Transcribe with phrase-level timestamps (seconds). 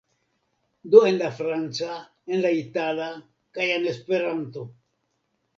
[0.93, 1.99] Do en la franca,
[2.37, 3.13] en la itala,
[3.59, 4.69] kaj en Esperanto.